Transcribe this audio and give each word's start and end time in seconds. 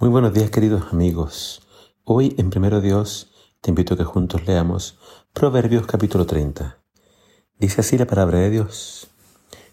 Muy 0.00 0.08
buenos 0.08 0.32
días 0.32 0.48
queridos 0.48 0.94
amigos. 0.94 1.60
Hoy 2.04 2.34
en 2.38 2.48
Primero 2.48 2.80
Dios 2.80 3.34
te 3.60 3.70
invito 3.70 3.92
a 3.92 3.96
que 3.98 4.04
juntos 4.04 4.46
leamos 4.46 4.98
Proverbios 5.34 5.86
capítulo 5.86 6.24
30. 6.24 6.78
Dice 7.58 7.82
así 7.82 7.98
la 7.98 8.06
palabra 8.06 8.38
de 8.38 8.48
Dios. 8.48 9.10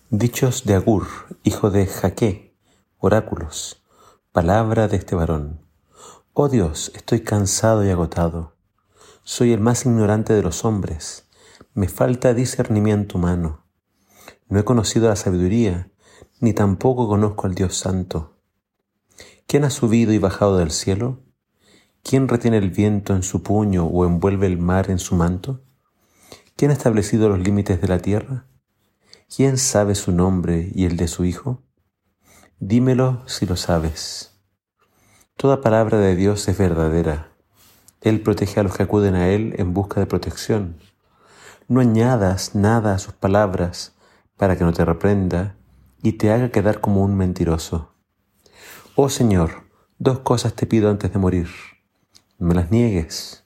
Dichos 0.10 0.66
de 0.66 0.74
Agur, 0.74 1.08
hijo 1.44 1.72
de 1.72 1.86
Jaque, 1.86 2.58
oráculos, 2.98 3.82
palabra 4.34 4.90
de 4.90 4.98
este 4.98 5.16
varón. 5.16 5.62
Oh 6.34 6.50
Dios, 6.50 6.92
estoy 6.94 7.22
cansado 7.22 7.86
y 7.86 7.90
agotado. 7.90 8.58
Soy 9.24 9.54
el 9.54 9.62
más 9.62 9.86
ignorante 9.86 10.34
de 10.34 10.44
los 10.44 10.66
hombres. 10.66 11.30
Me 11.74 11.88
falta 11.88 12.34
discernimiento 12.34 13.18
humano. 13.18 13.64
No 14.50 14.60
he 14.60 14.66
conocido 14.66 15.08
la 15.08 15.16
sabiduría, 15.16 15.90
ni 16.42 16.52
tampoco 16.52 17.08
conozco 17.08 17.48
al 17.48 17.56
Dios 17.56 17.78
Santo. 17.78 18.37
¿Quién 19.48 19.64
ha 19.64 19.70
subido 19.70 20.12
y 20.12 20.18
bajado 20.18 20.58
del 20.58 20.72
cielo? 20.72 21.22
¿Quién 22.04 22.28
retiene 22.28 22.58
el 22.58 22.70
viento 22.70 23.16
en 23.16 23.24
su 23.24 23.44
puño 23.44 23.86
o 23.86 24.06
envuelve 24.06 24.46
el 24.46 24.58
mar 24.58 24.92
en 24.92 25.00
su 25.00 25.16
manto? 25.16 25.62
¿Quién 26.58 26.70
ha 26.70 26.74
establecido 26.74 27.30
los 27.30 27.40
límites 27.40 27.80
de 27.80 27.88
la 27.88 28.00
tierra? 28.00 28.46
¿Quién 29.34 29.58
sabe 29.58 29.96
su 29.96 30.12
nombre 30.12 30.70
y 30.76 30.84
el 30.84 30.98
de 30.98 31.08
su 31.08 31.24
Hijo? 31.24 31.64
Dímelo 32.60 33.24
si 33.26 33.46
lo 33.46 33.56
sabes. 33.56 34.38
Toda 35.38 35.62
palabra 35.62 35.98
de 35.98 36.18
Dios 36.18 36.46
es 36.50 36.58
verdadera. 36.58 37.32
Él 38.02 38.20
protege 38.20 38.60
a 38.60 38.64
los 38.64 38.76
que 38.76 38.84
acuden 38.84 39.16
a 39.16 39.30
Él 39.30 39.54
en 39.60 39.74
busca 39.74 40.02
de 40.02 40.08
protección. 40.08 40.76
No 41.70 41.80
añadas 41.80 42.54
nada 42.54 42.96
a 42.96 43.00
sus 43.00 43.14
palabras 43.14 43.96
para 44.36 44.58
que 44.58 44.66
no 44.66 44.74
te 44.74 44.84
reprenda 44.84 45.56
y 46.04 46.14
te 46.14 46.34
haga 46.34 46.52
quedar 46.52 46.82
como 46.82 47.02
un 47.02 47.16
mentiroso. 47.16 47.94
Oh 48.96 49.10
Señor, 49.10 49.64
dos 50.00 50.20
cosas 50.20 50.54
te 50.54 50.66
pido 50.66 50.90
antes 50.90 51.14
de 51.14 51.20
morir. 51.20 51.48
No 52.40 52.48
me 52.48 52.56
las 52.56 52.72
niegues. 52.72 53.44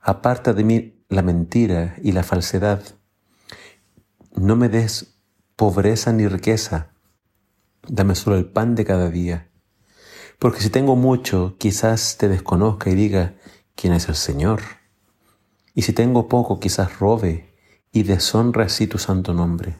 Aparta 0.00 0.52
de 0.52 0.64
mí 0.64 1.04
la 1.08 1.22
mentira 1.22 1.96
y 2.02 2.12
la 2.12 2.22
falsedad. 2.22 2.82
No 4.36 4.54
me 4.54 4.68
des 4.68 5.18
pobreza 5.56 6.12
ni 6.12 6.28
riqueza. 6.28 6.90
Dame 7.88 8.14
solo 8.14 8.36
el 8.36 8.46
pan 8.46 8.74
de 8.74 8.84
cada 8.84 9.10
día. 9.10 9.50
Porque 10.38 10.60
si 10.60 10.70
tengo 10.70 10.94
mucho, 10.94 11.56
quizás 11.58 12.16
te 12.16 12.28
desconozca 12.28 12.90
y 12.90 12.94
diga 12.94 13.34
quién 13.74 13.92
es 13.92 14.08
el 14.08 14.14
Señor. 14.14 14.62
Y 15.74 15.82
si 15.82 15.92
tengo 15.92 16.28
poco, 16.28 16.60
quizás 16.60 16.98
robe 16.98 17.52
y 17.92 18.02
deshonre 18.04 18.64
así 18.64 18.86
tu 18.86 18.98
santo 18.98 19.34
nombre. 19.34 19.76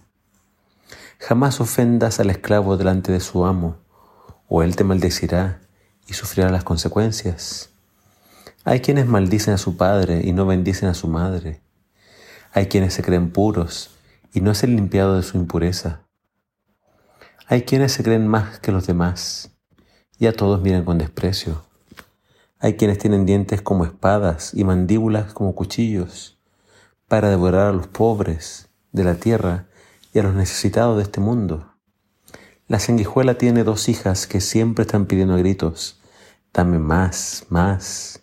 Jamás 1.19 1.61
ofendas 1.61 2.19
al 2.19 2.31
esclavo 2.31 2.77
delante 2.77 3.13
de 3.13 3.21
su 3.21 3.45
amo 3.45 3.84
o 4.49 4.63
él 4.63 4.77
te 4.77 4.85
maldecirá 4.85 5.61
y 6.07 6.15
sufrirá 6.15 6.51
las 6.51 6.65
consecuencias. 6.65 7.71
Hay 8.65 8.81
quienes 8.81 9.07
maldicen 9.07 9.55
a 9.55 9.59
su 9.59 9.77
padre 9.77 10.23
y 10.25 10.33
no 10.33 10.47
bendicen 10.47 10.89
a 10.89 10.95
su 10.95 11.09
madre. 11.09 11.61
Hay 12.53 12.67
quienes 12.67 12.95
se 12.95 13.03
creen 13.03 13.31
puros 13.31 13.91
y 14.33 14.41
no 14.41 14.53
es 14.53 14.63
el 14.63 14.75
limpiado 14.77 15.17
de 15.17 15.23
su 15.23 15.37
impureza. 15.37 16.01
Hay 17.47 17.63
quienes 17.63 17.93
se 17.93 18.03
creen 18.03 18.27
más 18.27 18.59
que 18.61 18.73
los 18.73 18.87
demás 18.87 19.51
y 20.19 20.27
a 20.27 20.33
todos 20.33 20.63
miran 20.63 20.85
con 20.85 20.99
desprecio. 20.99 21.63
Hay 22.59 22.77
quienes 22.77 22.99
tienen 22.99 23.27
dientes 23.27 23.61
como 23.61 23.85
espadas 23.85 24.55
y 24.55 24.65
mandíbulas 24.65 25.35
como 25.35 25.55
cuchillos 25.55 26.39
para 27.09 27.29
devorar 27.29 27.69
a 27.69 27.73
los 27.73 27.87
pobres 27.87 28.69
de 28.93 29.05
la 29.05 29.17
tierra 29.17 29.67
y 30.15 30.21
a 30.21 30.23
los 30.23 30.35
necesitados 30.35 30.97
de 30.97 31.03
este 31.03 31.21
mundo. 31.21 31.74
La 32.67 32.79
sanguijuela 32.79 33.37
tiene 33.37 33.63
dos 33.63 33.91
hijas 33.91 34.27
que 34.27 34.41
siempre 34.41 34.85
están 34.85 35.05
pidiendo 35.05 35.37
gritos, 35.37 36.01
dame 36.51 36.79
más, 36.79 37.45
más. 37.51 38.23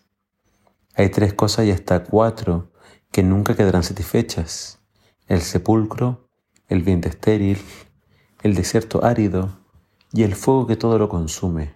Hay 0.95 1.09
tres 1.09 1.36
cosas 1.36 1.66
y 1.67 1.72
hasta 1.72 2.03
cuatro 2.03 2.72
que 3.11 3.22
nunca 3.22 3.56
quedarán 3.56 3.83
satisfechas. 3.83 4.80
El 5.28 5.42
sepulcro, 5.42 6.27
el 6.70 6.82
viento 6.82 7.08
estéril, 7.08 7.60
el 8.42 8.55
desierto 8.55 9.05
árido 9.05 9.60
y 10.11 10.23
el 10.23 10.33
fuego 10.33 10.66
que 10.66 10.76
todo 10.76 10.98
lo 10.98 11.08
consume. 11.08 11.73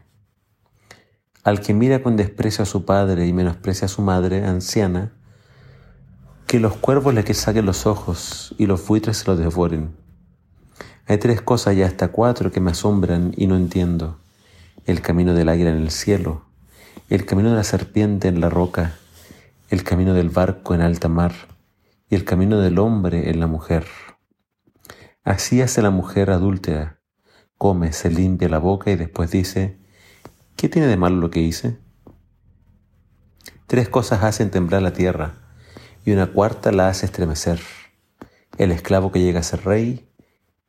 Al 1.44 1.61
que 1.61 1.75
mira 1.75 2.01
con 2.01 2.17
desprecio 2.17 2.63
a 2.63 2.66
su 2.66 2.84
padre 2.84 3.28
y 3.28 3.34
menosprecia 3.34 3.85
a 3.85 3.90
su 3.90 4.01
madre 4.01 4.44
anciana, 4.44 5.13
que 6.47 6.59
los 6.59 6.75
cuervos 6.78 7.13
le 7.13 7.23
que 7.23 7.35
saquen 7.35 7.67
los 7.67 7.85
ojos 7.85 8.56
y 8.57 8.66
los 8.66 8.88
buitres 8.88 9.17
se 9.17 9.28
los 9.28 9.38
devoren. 9.38 10.04
Hay 11.07 11.19
tres 11.19 11.39
cosas 11.39 11.75
y 11.75 11.83
hasta 11.83 12.07
cuatro 12.07 12.51
que 12.51 12.59
me 12.59 12.71
asombran 12.71 13.31
y 13.38 13.45
no 13.45 13.55
entiendo. 13.55 14.17
El 14.85 15.01
camino 15.01 15.35
del 15.35 15.49
águila 15.49 15.69
en 15.69 15.77
el 15.77 15.91
cielo, 15.91 16.45
el 17.09 17.25
camino 17.25 17.51
de 17.51 17.57
la 17.57 17.63
serpiente 17.63 18.27
en 18.27 18.41
la 18.41 18.49
roca, 18.49 18.95
el 19.69 19.83
camino 19.83 20.16
del 20.16 20.29
barco 20.29 20.73
en 20.73 20.81
alta 20.81 21.07
mar 21.07 21.33
y 22.09 22.16
el 22.16 22.25
camino 22.25 22.59
del 22.59 22.79
hombre 22.79 23.29
en 23.29 23.39
la 23.39 23.45
mujer. 23.45 23.85
Así 25.23 25.61
hace 25.61 25.83
la 25.83 25.91
mujer 25.91 26.31
adúltera, 26.31 26.99
come, 27.59 27.93
se 27.93 28.09
limpia 28.09 28.49
la 28.49 28.57
boca 28.57 28.89
y 28.89 28.95
después 28.95 29.29
dice, 29.29 29.77
¿qué 30.55 30.69
tiene 30.69 30.87
de 30.87 30.97
malo 30.97 31.17
lo 31.17 31.29
que 31.29 31.41
hice? 31.41 31.77
Tres 33.67 33.89
cosas 33.89 34.23
hacen 34.23 34.49
temblar 34.49 34.81
la 34.81 34.93
tierra 34.93 35.35
y 36.03 36.13
una 36.13 36.27
cuarta 36.27 36.72
la 36.72 36.89
hace 36.89 37.05
estremecer. 37.05 37.59
El 38.57 38.72
esclavo 38.72 39.11
que 39.11 39.19
llega 39.19 39.41
a 39.41 39.43
ser 39.43 39.66
rey, 39.66 40.07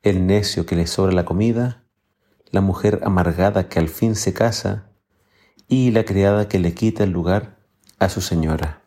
el 0.03 0.27
necio 0.27 0.65
que 0.65 0.75
le 0.75 0.87
sobra 0.87 1.13
la 1.13 1.25
comida, 1.25 1.83
la 2.51 2.61
mujer 2.61 3.01
amargada 3.03 3.67
que 3.67 3.79
al 3.79 3.89
fin 3.89 4.15
se 4.15 4.33
casa 4.33 4.89
y 5.67 5.91
la 5.91 6.05
criada 6.05 6.47
que 6.47 6.59
le 6.59 6.73
quita 6.73 7.03
el 7.03 7.11
lugar 7.11 7.57
a 7.99 8.09
su 8.09 8.21
señora. 8.21 8.83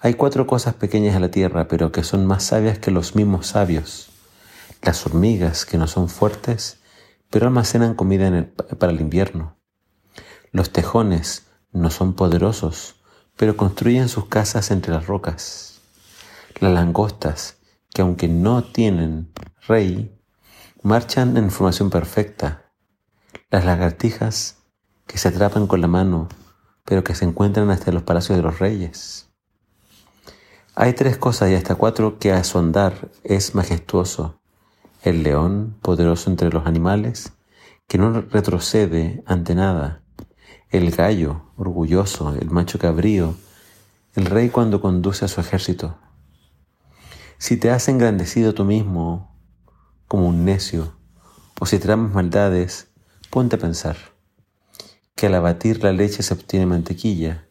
Hay 0.00 0.14
cuatro 0.14 0.48
cosas 0.48 0.74
pequeñas 0.74 1.14
en 1.14 1.22
la 1.22 1.30
tierra, 1.30 1.68
pero 1.68 1.92
que 1.92 2.02
son 2.02 2.26
más 2.26 2.42
sabias 2.42 2.78
que 2.80 2.90
los 2.90 3.14
mismos 3.14 3.46
sabios. 3.46 4.10
Las 4.82 5.06
hormigas, 5.06 5.64
que 5.64 5.78
no 5.78 5.86
son 5.86 6.08
fuertes, 6.08 6.78
pero 7.30 7.46
almacenan 7.46 7.94
comida 7.94 8.48
para 8.80 8.92
el 8.92 9.00
invierno. 9.00 9.56
Los 10.50 10.72
tejones 10.72 11.46
no 11.70 11.88
son 11.90 12.14
poderosos, 12.14 12.96
pero 13.36 13.56
construyen 13.56 14.08
sus 14.08 14.26
casas 14.26 14.72
entre 14.72 14.92
las 14.92 15.06
rocas. 15.06 15.80
Las 16.58 16.72
langostas, 16.72 17.58
que 17.92 18.02
aunque 18.02 18.28
no 18.28 18.64
tienen 18.64 19.32
rey, 19.66 20.18
marchan 20.82 21.36
en 21.36 21.50
formación 21.50 21.90
perfecta. 21.90 22.72
Las 23.50 23.64
lagartijas 23.64 24.58
que 25.06 25.18
se 25.18 25.28
atrapan 25.28 25.66
con 25.66 25.80
la 25.80 25.88
mano, 25.88 26.28
pero 26.84 27.04
que 27.04 27.14
se 27.14 27.24
encuentran 27.24 27.70
hasta 27.70 27.92
los 27.92 28.02
palacios 28.02 28.36
de 28.36 28.42
los 28.42 28.58
reyes. 28.58 29.28
Hay 30.74 30.94
tres 30.94 31.18
cosas 31.18 31.50
y 31.50 31.54
hasta 31.54 31.74
cuatro 31.74 32.18
que 32.18 32.32
a 32.32 32.42
su 32.44 32.58
andar 32.58 33.10
es 33.24 33.54
majestuoso. 33.54 34.40
El 35.02 35.22
león, 35.22 35.76
poderoso 35.82 36.30
entre 36.30 36.50
los 36.50 36.66
animales, 36.66 37.34
que 37.86 37.98
no 37.98 38.22
retrocede 38.22 39.22
ante 39.26 39.54
nada. 39.54 40.02
El 40.70 40.90
gallo, 40.90 41.42
orgulloso, 41.56 42.34
el 42.34 42.50
macho 42.50 42.78
cabrío, 42.78 43.34
el 44.14 44.24
rey 44.26 44.48
cuando 44.48 44.80
conduce 44.80 45.26
a 45.26 45.28
su 45.28 45.42
ejército. 45.42 45.98
Si 47.42 47.56
te 47.56 47.72
has 47.72 47.88
engrandecido 47.88 48.54
tú 48.54 48.64
mismo 48.64 49.36
como 50.06 50.28
un 50.28 50.44
necio, 50.44 50.94
o 51.58 51.66
si 51.66 51.80
tramas 51.80 52.14
maldades, 52.14 52.86
ponte 53.30 53.56
a 53.56 53.58
pensar 53.58 53.96
que 55.16 55.26
al 55.26 55.34
abatir 55.34 55.82
la 55.82 55.90
leche 55.90 56.22
se 56.22 56.34
obtiene 56.34 56.66
mantequilla, 56.66 57.48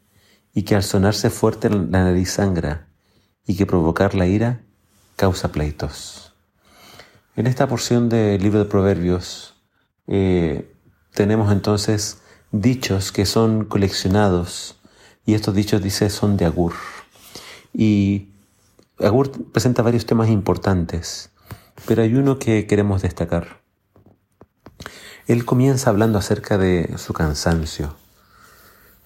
y 0.53 0.63
que 0.63 0.75
al 0.75 0.83
sonarse 0.83 1.29
fuerte 1.29 1.69
la 1.69 2.05
nariz 2.05 2.31
sangra, 2.31 2.87
y 3.45 3.57
que 3.57 3.65
provocar 3.65 4.15
la 4.15 4.27
ira 4.27 4.63
causa 5.17 5.51
pleitos. 5.51 6.35
En 7.35 7.45
esta 7.45 7.67
porción 7.67 8.07
del 8.07 8.41
libro 8.41 8.59
de 8.59 8.69
Proverbios 8.69 9.55
eh, 10.07 10.73
tenemos 11.13 11.51
entonces 11.51 12.21
dichos 12.53 13.11
que 13.11 13.25
son 13.25 13.65
coleccionados, 13.65 14.79
y 15.25 15.33
estos 15.33 15.53
dichos, 15.53 15.83
dice, 15.83 16.09
son 16.09 16.37
de 16.37 16.45
Agur. 16.45 16.75
Y 17.73 18.30
Agur 19.03 19.31
presenta 19.51 19.81
varios 19.81 20.05
temas 20.05 20.29
importantes, 20.29 21.31
pero 21.87 22.03
hay 22.03 22.13
uno 22.15 22.39
que 22.39 22.67
queremos 22.67 23.01
destacar. 23.01 23.61
Él 25.27 25.45
comienza 25.45 25.89
hablando 25.89 26.19
acerca 26.19 26.57
de 26.57 26.97
su 26.97 27.13
cansancio. 27.13 27.95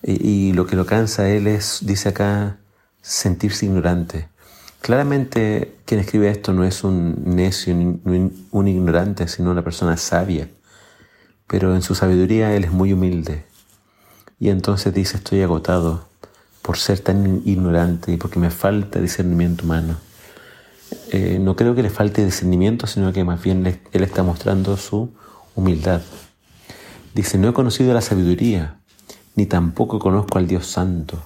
Y, 0.02 0.54
lo 0.54 0.68
que 0.68 0.76
lo 0.76 0.86
cansa 0.86 1.24
a 1.24 1.30
él 1.30 1.48
es, 1.48 1.80
dice 1.82 2.10
acá, 2.10 2.58
sentirse 3.02 3.66
ignorante. 3.66 4.30
Claramente 4.82 5.76
quien 5.86 6.00
escribe 6.00 6.30
esto 6.30 6.54
no 6.54 6.64
es 6.64 6.84
un 6.84 7.36
necio, 7.36 7.74
un, 7.74 8.48
un 8.52 8.68
ignorante, 8.68 9.28
sino 9.28 9.52
una 9.52 9.64
persona 9.64 9.98
sabia. 9.98 10.50
Pero 11.48 11.74
en 11.74 11.82
su 11.82 11.96
sabiduría 11.96 12.56
él 12.56 12.66
es 12.66 12.72
muy 12.72 12.94
humilde. 12.94 13.46
Y 14.40 14.50
entonces 14.50 14.94
dice, 14.94 15.18
estoy 15.18 15.42
agotado, 15.42 16.08
por 16.66 16.78
ser 16.78 17.00
tan 17.00 17.44
ignorante 17.46 18.12
y 18.12 18.18
porque 18.18 18.40
me 18.40 18.50
falta 18.50 19.00
discernimiento 19.00 19.66
humano. 19.66 19.98
Eh, 21.12 21.38
no 21.40 21.56
creo 21.56 21.76
que 21.76 21.84
le 21.84 21.92
falte 21.92 22.26
discernimiento, 22.26 22.88
sino 22.88 23.14
que 23.14 23.24
más 23.24 23.44
bien 23.44 23.68
él 23.68 24.04
está 24.04 24.24
mostrando 24.24 24.76
su 24.76 25.14
humildad. 25.54 26.02
Dice, 27.14 27.38
no 27.38 27.50
he 27.50 27.54
conocido 27.54 27.94
la 27.94 28.02
sabiduría, 28.02 28.80
ni 29.36 29.46
tampoco 29.46 30.00
conozco 30.00 30.40
al 30.40 30.48
Dios 30.48 30.66
Santo. 30.66 31.24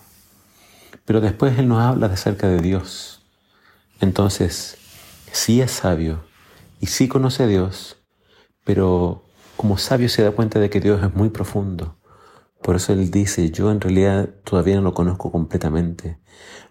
Pero 1.05 1.21
después 1.21 1.57
Él 1.57 1.69
nos 1.69 1.81
habla 1.81 2.09
de 2.09 2.15
acerca 2.15 2.47
de 2.47 2.59
Dios. 2.59 3.21
Entonces, 4.01 4.77
sí 5.31 5.61
es 5.61 5.71
sabio 5.71 6.23
y 6.81 6.87
sí 6.87 7.07
conoce 7.07 7.43
a 7.43 7.47
Dios, 7.47 7.97
pero 8.65 9.23
como 9.55 9.77
sabio 9.77 10.09
se 10.09 10.21
da 10.21 10.31
cuenta 10.31 10.59
de 10.59 10.69
que 10.69 10.81
Dios 10.81 11.01
es 11.01 11.13
muy 11.13 11.29
profundo. 11.29 11.98
Por 12.61 12.75
eso 12.75 12.93
Él 12.93 13.09
dice, 13.11 13.51
yo 13.51 13.71
en 13.71 13.81
realidad 13.81 14.29
todavía 14.43 14.75
no 14.75 14.81
lo 14.81 14.93
conozco 14.93 15.31
completamente. 15.31 16.19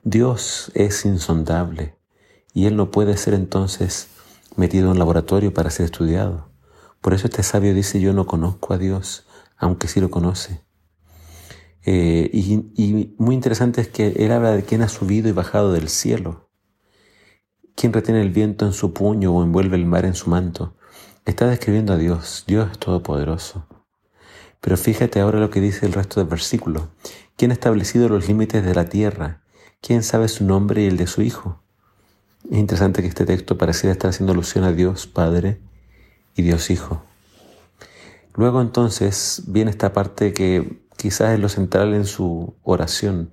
Dios 0.04 0.70
es 0.74 1.04
insondable 1.04 1.96
y 2.52 2.66
Él 2.66 2.76
no 2.76 2.90
puede 2.90 3.16
ser 3.16 3.34
entonces 3.34 4.08
metido 4.56 4.86
en 4.86 4.92
un 4.92 4.98
laboratorio 4.98 5.52
para 5.54 5.70
ser 5.70 5.86
estudiado. 5.86 6.50
Por 7.00 7.14
eso 7.14 7.26
este 7.26 7.42
sabio 7.42 7.74
dice, 7.74 8.00
yo 8.00 8.12
no 8.12 8.26
conozco 8.26 8.74
a 8.74 8.78
Dios, 8.78 9.26
aunque 9.56 9.88
sí 9.88 10.00
lo 10.00 10.10
conoce. 10.10 10.62
Eh, 11.84 12.28
y, 12.32 13.14
muy 13.18 13.34
interesante 13.34 13.80
es 13.80 13.88
que 13.88 14.08
él 14.08 14.32
habla 14.32 14.50
de 14.52 14.62
quien 14.62 14.82
ha 14.82 14.88
subido 14.88 15.28
y 15.28 15.32
bajado 15.32 15.72
del 15.72 15.88
cielo, 15.88 16.50
quien 17.74 17.92
retiene 17.92 18.20
el 18.20 18.30
viento 18.30 18.66
en 18.66 18.72
su 18.72 18.92
puño 18.92 19.32
o 19.32 19.42
envuelve 19.42 19.76
el 19.76 19.86
mar 19.86 20.04
en 20.04 20.14
su 20.14 20.28
manto. 20.28 20.76
Está 21.24 21.46
describiendo 21.46 21.92
a 21.92 21.96
Dios, 21.96 22.44
Dios 22.46 22.70
es 22.72 22.78
todopoderoso. 22.78 23.77
Pero 24.60 24.76
fíjate 24.76 25.20
ahora 25.20 25.40
lo 25.40 25.50
que 25.50 25.60
dice 25.60 25.86
el 25.86 25.92
resto 25.92 26.20
del 26.20 26.28
versículo. 26.28 26.88
¿Quién 27.36 27.50
ha 27.50 27.54
establecido 27.54 28.08
los 28.08 28.28
límites 28.28 28.64
de 28.64 28.74
la 28.74 28.88
tierra? 28.88 29.42
¿Quién 29.80 30.02
sabe 30.02 30.28
su 30.28 30.44
nombre 30.44 30.82
y 30.82 30.86
el 30.86 30.96
de 30.96 31.06
su 31.06 31.22
Hijo? 31.22 31.62
Es 32.50 32.58
interesante 32.58 33.02
que 33.02 33.08
este 33.08 33.26
texto 33.26 33.58
pareciera 33.58 33.92
estar 33.92 34.10
haciendo 34.10 34.32
alusión 34.32 34.64
a 34.64 34.72
Dios 34.72 35.06
Padre 35.06 35.60
y 36.34 36.42
Dios 36.42 36.70
Hijo. 36.70 37.02
Luego 38.34 38.60
entonces 38.60 39.42
viene 39.46 39.70
esta 39.70 39.92
parte 39.92 40.32
que 40.32 40.80
quizás 40.96 41.34
es 41.34 41.40
lo 41.40 41.48
central 41.48 41.94
en 41.94 42.04
su 42.04 42.54
oración. 42.62 43.32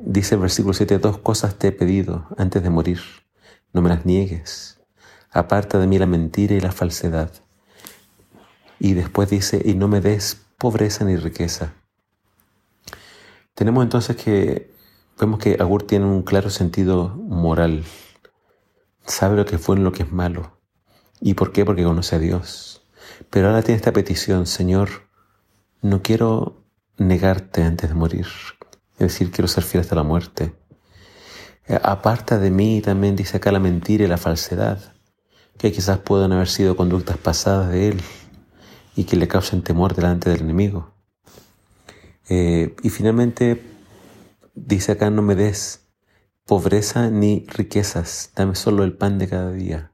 Dice 0.00 0.34
el 0.34 0.40
versículo 0.40 0.74
7, 0.74 0.98
dos 0.98 1.18
cosas 1.18 1.56
te 1.56 1.68
he 1.68 1.72
pedido 1.72 2.26
antes 2.36 2.62
de 2.62 2.70
morir, 2.70 3.00
no 3.72 3.82
me 3.82 3.88
las 3.88 4.04
niegues, 4.04 4.80
aparta 5.30 5.78
de 5.78 5.86
mí 5.86 5.98
la 5.98 6.06
mentira 6.06 6.54
y 6.54 6.60
la 6.60 6.72
falsedad. 6.72 7.30
Y 8.78 8.94
después 8.94 9.30
dice, 9.30 9.62
y 9.64 9.74
no 9.74 9.88
me 9.88 10.00
des 10.00 10.46
pobreza 10.58 11.04
ni 11.04 11.16
riqueza. 11.16 11.74
Tenemos 13.54 13.82
entonces 13.84 14.16
que, 14.16 14.70
vemos 15.18 15.38
que 15.38 15.56
Agur 15.58 15.84
tiene 15.84 16.06
un 16.06 16.22
claro 16.22 16.50
sentido 16.50 17.08
moral, 17.08 17.84
sabe 19.06 19.36
lo 19.36 19.46
que 19.46 19.58
fue 19.58 19.76
y 19.76 19.80
lo 19.80 19.92
que 19.92 20.02
es 20.02 20.12
malo. 20.12 20.58
¿Y 21.20 21.34
por 21.34 21.52
qué? 21.52 21.64
Porque 21.64 21.84
conoce 21.84 22.16
a 22.16 22.18
Dios. 22.18 22.82
Pero 23.30 23.48
ahora 23.48 23.62
tiene 23.62 23.76
esta 23.76 23.92
petición, 23.92 24.46
Señor, 24.46 25.08
no 25.80 26.02
quiero 26.02 26.64
negarte 26.98 27.62
antes 27.62 27.88
de 27.88 27.94
morir. 27.94 28.26
Es 28.94 29.12
decir, 29.12 29.30
quiero 29.30 29.48
ser 29.48 29.64
fiel 29.64 29.82
hasta 29.82 29.94
la 29.94 30.02
muerte. 30.02 30.54
Eh, 31.66 31.78
aparta 31.82 32.38
de 32.38 32.50
mí 32.50 32.80
también, 32.82 33.16
dice 33.16 33.38
acá, 33.38 33.52
la 33.52 33.58
mentira 33.58 34.04
y 34.04 34.08
la 34.08 34.18
falsedad, 34.18 34.94
que 35.58 35.72
quizás 35.72 35.98
puedan 35.98 36.32
haber 36.32 36.48
sido 36.48 36.76
conductas 36.76 37.16
pasadas 37.16 37.70
de 37.70 37.88
él 37.88 38.02
y 38.96 39.04
que 39.04 39.16
le 39.16 39.28
causen 39.28 39.62
temor 39.62 39.94
delante 39.94 40.30
del 40.30 40.40
enemigo. 40.40 40.90
Eh, 42.28 42.74
y 42.82 42.88
finalmente, 42.88 43.62
dice 44.54 44.92
acá, 44.92 45.10
no 45.10 45.22
me 45.22 45.36
des 45.36 45.82
pobreza 46.46 47.10
ni 47.10 47.44
riquezas, 47.46 48.30
dame 48.34 48.54
solo 48.54 48.82
el 48.82 48.94
pan 48.94 49.18
de 49.18 49.28
cada 49.28 49.52
día. 49.52 49.92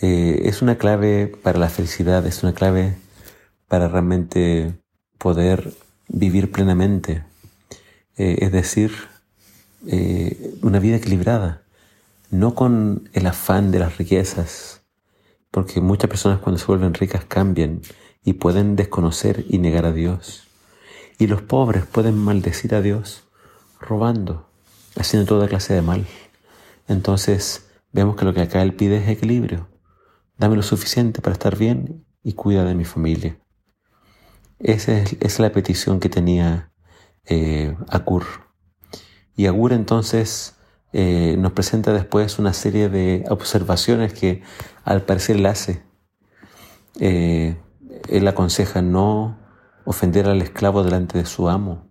Eh, 0.00 0.42
es 0.44 0.62
una 0.62 0.78
clave 0.78 1.26
para 1.26 1.58
la 1.58 1.68
felicidad, 1.68 2.24
es 2.26 2.42
una 2.42 2.54
clave 2.54 2.96
para 3.68 3.88
realmente 3.88 4.78
poder 5.18 5.74
vivir 6.08 6.50
plenamente, 6.50 7.24
eh, 8.16 8.38
es 8.40 8.52
decir, 8.52 8.92
una 10.60 10.78
vida 10.78 10.96
equilibrada, 10.96 11.62
no 12.30 12.54
con 12.54 13.08
el 13.14 13.26
afán 13.26 13.70
de 13.70 13.78
las 13.78 13.96
riquezas, 13.96 14.79
porque 15.50 15.80
muchas 15.80 16.08
personas 16.08 16.40
cuando 16.40 16.58
se 16.58 16.66
vuelven 16.66 16.94
ricas 16.94 17.24
cambian 17.24 17.80
y 18.24 18.34
pueden 18.34 18.76
desconocer 18.76 19.44
y 19.48 19.58
negar 19.58 19.86
a 19.86 19.92
Dios. 19.92 20.44
Y 21.18 21.26
los 21.26 21.42
pobres 21.42 21.84
pueden 21.86 22.16
maldecir 22.16 22.74
a 22.74 22.82
Dios 22.82 23.24
robando, 23.80 24.48
haciendo 24.96 25.26
toda 25.26 25.48
clase 25.48 25.74
de 25.74 25.82
mal. 25.82 26.06
Entonces, 26.88 27.70
vemos 27.92 28.16
que 28.16 28.24
lo 28.24 28.34
que 28.34 28.42
acá 28.42 28.62
Él 28.62 28.74
pide 28.74 28.98
es 28.98 29.08
equilibrio. 29.08 29.68
Dame 30.36 30.56
lo 30.56 30.62
suficiente 30.62 31.20
para 31.20 31.34
estar 31.34 31.56
bien 31.56 32.06
y 32.22 32.32
cuida 32.32 32.64
de 32.64 32.74
mi 32.74 32.84
familia. 32.84 33.38
Esa 34.58 34.98
es, 34.98 35.38
la 35.38 35.52
petición 35.52 36.00
que 36.00 36.08
tenía 36.08 36.72
eh. 37.24 37.74
Y 39.36 39.46
Agur 39.46 39.72
entonces 39.72 40.56
eh, 40.92 41.36
nos 41.38 41.52
presenta 41.52 41.92
después 41.92 42.38
una 42.38 42.52
serie 42.52 42.88
de 42.88 43.24
observaciones 43.28 44.12
que 44.12 44.42
al 44.84 45.02
parecer 45.02 45.38
le 45.38 45.48
hace. 45.48 45.82
Eh, 46.98 47.56
él 48.08 48.28
aconseja 48.28 48.82
no 48.82 49.38
ofender 49.84 50.28
al 50.28 50.42
esclavo 50.42 50.82
delante 50.82 51.18
de 51.18 51.26
su 51.26 51.48
amo. 51.48 51.88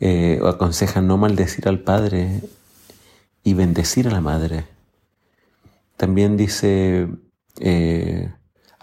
o 0.00 0.48
aconseja 0.48 1.00
no 1.00 1.16
maldecir 1.16 1.68
al 1.68 1.80
padre 1.80 2.40
y 3.42 3.54
bendecir 3.54 4.08
a 4.08 4.10
la 4.10 4.20
madre. 4.20 4.66
También 5.96 6.36
dice 6.36 7.08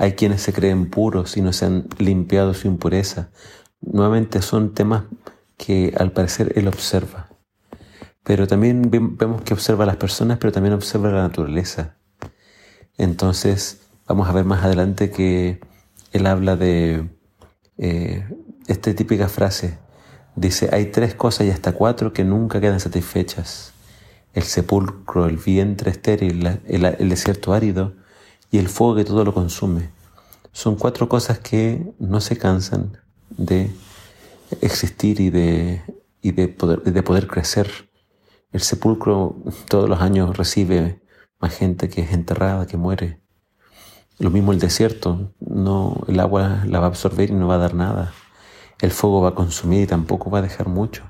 hay 0.01 0.13
quienes 0.13 0.41
se 0.41 0.51
creen 0.51 0.89
puros 0.89 1.37
y 1.37 1.41
no 1.41 1.53
se 1.53 1.65
han 1.65 1.87
limpiado 1.99 2.55
su 2.55 2.67
impureza. 2.67 3.29
Nuevamente 3.81 4.41
son 4.41 4.73
temas 4.73 5.03
que 5.57 5.93
al 5.95 6.11
parecer 6.11 6.53
él 6.55 6.67
observa. 6.67 7.30
Pero 8.23 8.47
también 8.47 8.89
vemos 8.91 9.41
que 9.41 9.53
observa 9.53 9.83
a 9.83 9.87
las 9.87 9.97
personas, 9.97 10.37
pero 10.37 10.51
también 10.51 10.73
observa 10.73 11.09
la 11.09 11.23
naturaleza. 11.23 11.95
Entonces 12.97 13.81
vamos 14.07 14.29
a 14.29 14.33
ver 14.33 14.45
más 14.45 14.63
adelante 14.63 15.09
que 15.09 15.59
él 16.11 16.25
habla 16.27 16.55
de 16.55 17.09
eh, 17.77 18.27
esta 18.67 18.93
típica 18.93 19.27
frase. 19.27 19.77
Dice, 20.35 20.69
hay 20.71 20.87
tres 20.87 21.15
cosas 21.15 21.47
y 21.47 21.49
hasta 21.49 21.73
cuatro 21.73 22.13
que 22.13 22.23
nunca 22.23 22.61
quedan 22.61 22.79
satisfechas. 22.79 23.73
El 24.33 24.43
sepulcro, 24.43 25.25
el 25.25 25.37
vientre 25.37 25.91
estéril, 25.91 26.59
el 26.67 27.09
desierto 27.09 27.53
árido 27.53 27.93
y 28.49 28.59
el 28.59 28.69
fuego 28.69 28.95
que 28.95 29.03
todo 29.03 29.25
lo 29.25 29.33
consume. 29.33 29.89
Son 30.53 30.75
cuatro 30.75 31.09
cosas 31.09 31.39
que 31.39 31.91
no 31.99 32.21
se 32.21 32.37
cansan 32.37 32.97
de 33.29 33.71
existir 34.61 35.19
y 35.19 35.29
de, 35.29 35.81
y 36.21 36.31
de, 36.31 36.47
poder, 36.49 36.81
de 36.83 37.03
poder 37.03 37.27
crecer. 37.27 37.89
El 38.51 38.59
sepulcro 38.59 39.37
todos 39.69 39.87
los 39.87 40.01
años 40.01 40.37
recibe 40.37 41.01
más 41.39 41.55
gente 41.55 41.87
que 41.87 42.01
es 42.01 42.11
enterrada, 42.11 42.67
que 42.67 42.75
muere. 42.75 43.21
Lo 44.19 44.29
mismo 44.29 44.51
el 44.51 44.59
desierto, 44.59 45.33
no, 45.39 46.03
el 46.07 46.19
agua 46.19 46.63
la 46.65 46.79
va 46.79 46.87
a 46.87 46.89
absorber 46.89 47.29
y 47.29 47.33
no 47.33 47.47
va 47.47 47.55
a 47.55 47.59
dar 47.59 47.73
nada. 47.73 48.13
El 48.81 48.91
fuego 48.91 49.21
va 49.21 49.29
a 49.29 49.35
consumir 49.35 49.83
y 49.83 49.87
tampoco 49.87 50.29
va 50.29 50.39
a 50.39 50.41
dejar 50.41 50.67
mucho. 50.67 51.03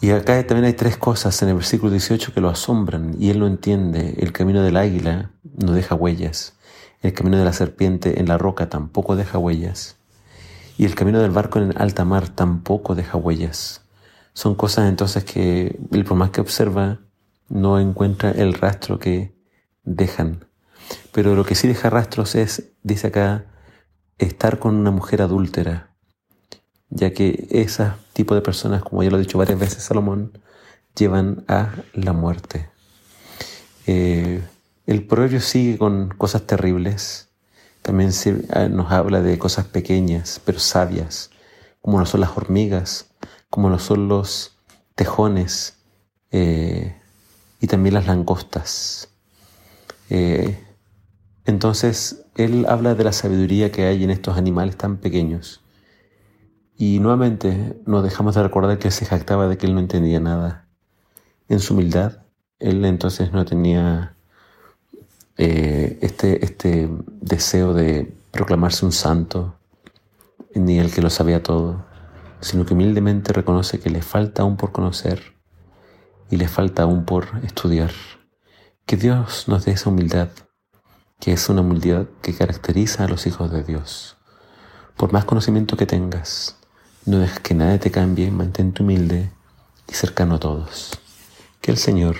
Y 0.00 0.10
acá 0.10 0.46
también 0.46 0.66
hay 0.66 0.74
tres 0.74 0.96
cosas 0.96 1.42
en 1.42 1.48
el 1.48 1.54
versículo 1.56 1.90
18 1.90 2.32
que 2.32 2.40
lo 2.40 2.48
asombran 2.48 3.16
y 3.18 3.30
él 3.30 3.40
no 3.40 3.46
entiende. 3.46 4.14
El 4.18 4.32
camino 4.32 4.62
del 4.62 4.76
águila 4.76 5.32
no 5.42 5.72
deja 5.72 5.94
huellas. 5.94 6.56
El 7.02 7.14
camino 7.14 7.36
de 7.36 7.44
la 7.44 7.52
serpiente 7.52 8.20
en 8.20 8.28
la 8.28 8.38
roca 8.38 8.68
tampoco 8.68 9.16
deja 9.16 9.38
huellas. 9.38 9.96
Y 10.78 10.84
el 10.84 10.94
camino 10.94 11.18
del 11.18 11.30
barco 11.30 11.58
en 11.58 11.76
alta 11.76 12.04
mar 12.04 12.28
tampoco 12.28 12.94
deja 12.94 13.16
huellas. 13.16 13.85
Son 14.36 14.54
cosas 14.54 14.90
entonces 14.90 15.24
que 15.24 15.80
el 15.92 16.04
por 16.04 16.30
que 16.30 16.42
observa 16.42 17.00
no 17.48 17.80
encuentra 17.80 18.32
el 18.32 18.52
rastro 18.52 18.98
que 18.98 19.34
dejan. 19.82 20.44
Pero 21.10 21.34
lo 21.34 21.42
que 21.42 21.54
sí 21.54 21.66
deja 21.66 21.88
rastros 21.88 22.34
es, 22.34 22.64
dice 22.82 23.06
acá, 23.06 23.46
estar 24.18 24.58
con 24.58 24.74
una 24.74 24.90
mujer 24.90 25.22
adúltera, 25.22 25.96
ya 26.90 27.14
que 27.14 27.48
ese 27.50 27.92
tipo 28.12 28.34
de 28.34 28.42
personas, 28.42 28.82
como 28.82 29.02
ya 29.02 29.08
lo 29.08 29.16
ha 29.16 29.20
dicho 29.20 29.38
varias 29.38 29.58
veces 29.58 29.84
Salomón, 29.84 30.38
llevan 30.94 31.46
a 31.48 31.70
la 31.94 32.12
muerte. 32.12 32.68
Eh, 33.86 34.42
el 34.84 35.06
proverbio 35.06 35.40
sigue 35.40 35.78
con 35.78 36.10
cosas 36.10 36.42
terribles. 36.42 37.30
También 37.80 38.10
ah, 38.52 38.68
nos 38.68 38.92
habla 38.92 39.22
de 39.22 39.38
cosas 39.38 39.64
pequeñas, 39.64 40.42
pero 40.44 40.58
sabias, 40.58 41.30
como 41.80 41.98
lo 41.98 42.04
son 42.04 42.20
las 42.20 42.36
hormigas, 42.36 43.06
como 43.50 43.70
lo 43.70 43.78
son 43.78 44.08
los 44.08 44.56
tejones 44.94 45.78
eh, 46.30 46.96
y 47.60 47.66
también 47.66 47.94
las 47.94 48.06
langostas. 48.06 49.08
Eh, 50.10 50.58
entonces, 51.44 52.24
él 52.34 52.66
habla 52.68 52.94
de 52.94 53.04
la 53.04 53.12
sabiduría 53.12 53.70
que 53.70 53.86
hay 53.86 54.02
en 54.02 54.10
estos 54.10 54.36
animales 54.36 54.76
tan 54.76 54.98
pequeños. 54.98 55.62
Y 56.76 56.98
nuevamente 56.98 57.80
nos 57.86 58.02
dejamos 58.02 58.34
de 58.34 58.42
recordar 58.42 58.78
que 58.78 58.90
se 58.90 59.06
jactaba 59.06 59.48
de 59.48 59.56
que 59.56 59.66
él 59.66 59.74
no 59.74 59.80
entendía 59.80 60.20
nada. 60.20 60.68
En 61.48 61.60
su 61.60 61.74
humildad, 61.74 62.18
él 62.58 62.84
entonces 62.84 63.32
no 63.32 63.44
tenía 63.44 64.16
eh, 65.38 65.98
este, 66.02 66.44
este 66.44 66.88
deseo 67.20 67.72
de 67.74 68.12
proclamarse 68.32 68.84
un 68.84 68.92
santo, 68.92 69.54
ni 70.54 70.78
el 70.78 70.90
que 70.90 71.02
lo 71.02 71.10
sabía 71.10 71.42
todo, 71.42 71.86
sino 72.40 72.66
que 72.66 72.74
humildemente 72.74 73.32
reconoce 73.32 73.80
que 73.80 73.90
le 73.90 74.02
falta 74.02 74.42
aún 74.42 74.56
por 74.56 74.72
conocer 74.72 75.34
y 76.30 76.36
le 76.36 76.48
falta 76.48 76.82
aún 76.82 77.04
por 77.04 77.40
estudiar. 77.44 77.92
Que 78.84 78.96
Dios 78.96 79.48
nos 79.48 79.64
dé 79.64 79.72
esa 79.72 79.90
humildad, 79.90 80.28
que 81.20 81.32
es 81.32 81.48
una 81.48 81.62
humildad 81.62 82.06
que 82.22 82.34
caracteriza 82.34 83.04
a 83.04 83.08
los 83.08 83.26
hijos 83.26 83.50
de 83.50 83.62
Dios. 83.62 84.16
Por 84.96 85.12
más 85.12 85.24
conocimiento 85.24 85.76
que 85.76 85.86
tengas, 85.86 86.56
no 87.04 87.18
dejes 87.18 87.40
que 87.40 87.54
nadie 87.54 87.78
te 87.78 87.90
cambie, 87.90 88.30
mantente 88.30 88.82
humilde 88.82 89.30
y 89.88 89.94
cercano 89.94 90.36
a 90.36 90.40
todos. 90.40 90.98
Que 91.60 91.70
el 91.70 91.78
Señor 91.78 92.16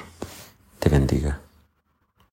te 0.78 0.88
bendiga. 0.88 1.45